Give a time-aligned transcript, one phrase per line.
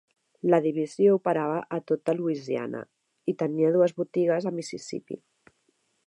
[0.51, 2.81] La divisió operava a tota Louisiana,
[3.33, 5.19] i tenia dues botigues a Mississipí.